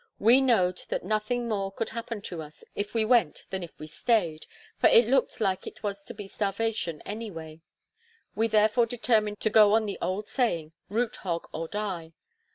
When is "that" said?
0.89-1.03